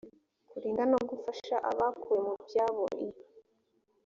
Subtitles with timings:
[0.49, 3.07] kurinda no gufasha abakuwe mu byabo i